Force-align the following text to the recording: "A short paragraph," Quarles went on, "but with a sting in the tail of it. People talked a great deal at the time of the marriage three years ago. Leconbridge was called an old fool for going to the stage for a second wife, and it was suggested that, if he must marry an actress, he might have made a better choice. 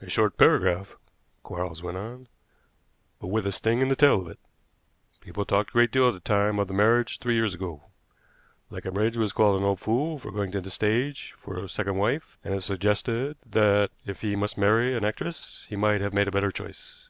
"A 0.00 0.08
short 0.08 0.36
paragraph," 0.38 0.96
Quarles 1.42 1.82
went 1.82 1.96
on, 1.98 2.28
"but 3.20 3.26
with 3.26 3.48
a 3.48 3.50
sting 3.50 3.80
in 3.82 3.88
the 3.88 3.96
tail 3.96 4.20
of 4.20 4.28
it. 4.28 4.38
People 5.20 5.44
talked 5.44 5.70
a 5.70 5.72
great 5.72 5.90
deal 5.90 6.06
at 6.06 6.14
the 6.14 6.20
time 6.20 6.60
of 6.60 6.68
the 6.68 6.72
marriage 6.72 7.18
three 7.18 7.34
years 7.34 7.52
ago. 7.52 7.82
Leconbridge 8.70 9.16
was 9.16 9.32
called 9.32 9.56
an 9.58 9.66
old 9.66 9.80
fool 9.80 10.20
for 10.20 10.30
going 10.30 10.52
to 10.52 10.60
the 10.60 10.70
stage 10.70 11.34
for 11.36 11.58
a 11.58 11.68
second 11.68 11.96
wife, 11.96 12.38
and 12.44 12.54
it 12.54 12.58
was 12.58 12.64
suggested 12.64 13.38
that, 13.44 13.90
if 14.06 14.20
he 14.20 14.36
must 14.36 14.56
marry 14.56 14.94
an 14.96 15.04
actress, 15.04 15.66
he 15.68 15.74
might 15.74 16.00
have 16.00 16.14
made 16.14 16.28
a 16.28 16.30
better 16.30 16.52
choice. 16.52 17.08